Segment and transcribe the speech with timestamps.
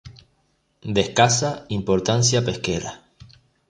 [0.95, 3.03] De escasa importancia pesquera.